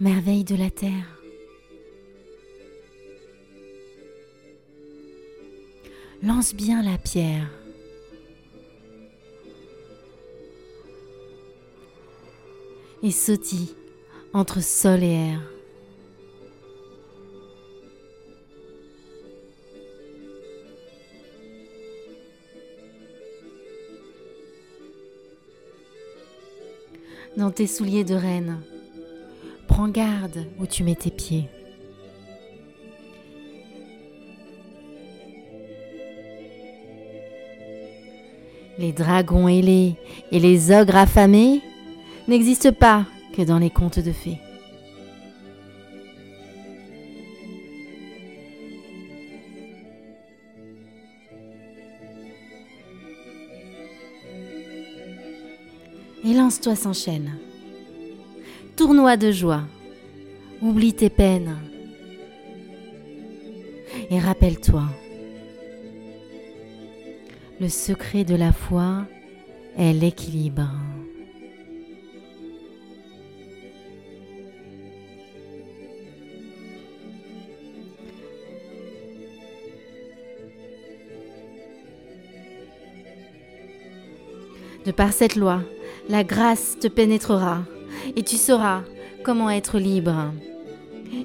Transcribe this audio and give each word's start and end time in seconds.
merveille 0.00 0.44
de 0.44 0.54
la 0.54 0.70
terre. 0.70 1.18
Lance 6.22 6.54
bien 6.54 6.82
la 6.82 6.98
pierre. 6.98 7.50
Et 13.02 13.10
sautille 13.10 13.74
entre 14.32 14.62
sol 14.62 15.02
et 15.02 15.12
air. 15.12 15.55
Dans 27.36 27.50
tes 27.50 27.66
souliers 27.66 28.04
de 28.04 28.14
reine, 28.14 28.62
prends 29.66 29.88
garde 29.88 30.46
où 30.58 30.66
tu 30.66 30.82
mets 30.84 30.94
tes 30.94 31.10
pieds. 31.10 31.50
Les 38.78 38.92
dragons 38.92 39.48
ailés 39.48 39.96
et 40.32 40.40
les 40.40 40.70
ogres 40.70 40.96
affamés 40.96 41.60
n'existent 42.26 42.72
pas 42.72 43.04
que 43.36 43.42
dans 43.42 43.58
les 43.58 43.70
contes 43.70 43.98
de 43.98 44.12
fées. 44.12 44.38
Et 56.24 56.34
lance-toi 56.34 56.74
sans 56.74 56.92
chaîne. 56.92 57.32
Tournoi 58.76 59.16
de 59.16 59.30
joie. 59.30 59.62
Oublie 60.60 60.94
tes 60.94 61.10
peines. 61.10 61.56
Et 64.10 64.18
rappelle-toi, 64.18 64.84
le 67.60 67.68
secret 67.68 68.24
de 68.24 68.34
la 68.34 68.52
foi 68.52 69.06
est 69.76 69.92
l'équilibre. 69.92 70.70
De 84.84 84.92
par 84.92 85.12
cette 85.12 85.34
loi, 85.34 85.62
la 86.08 86.24
grâce 86.24 86.78
te 86.78 86.88
pénétrera 86.88 87.62
et 88.14 88.22
tu 88.22 88.36
sauras 88.36 88.82
comment 89.24 89.50
être 89.50 89.78
libre. 89.78 90.32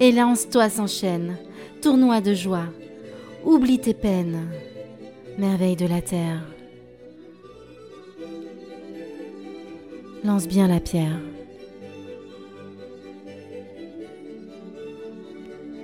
Et 0.00 0.12
lance-toi 0.12 0.68
sans 0.68 0.86
chaîne, 0.86 1.36
tournoi 1.80 2.20
de 2.20 2.34
joie, 2.34 2.66
oublie 3.44 3.78
tes 3.78 3.94
peines, 3.94 4.48
merveille 5.38 5.76
de 5.76 5.86
la 5.86 6.02
terre. 6.02 6.42
Lance 10.24 10.48
bien 10.48 10.68
la 10.68 10.80
pierre. 10.80 11.20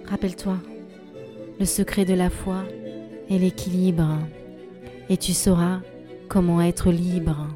Rappelle-toi, 0.06 0.56
le 1.58 1.64
secret 1.64 2.04
de 2.04 2.14
la 2.14 2.28
foi 2.28 2.64
est 3.30 3.38
l'équilibre, 3.38 4.18
et 5.08 5.16
tu 5.16 5.32
sauras 5.32 5.80
comment 6.28 6.60
être 6.60 6.90
libre. 6.90 7.46